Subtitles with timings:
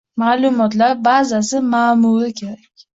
[0.19, 2.71] Ma'lumotlar bazasi ma'muri kerak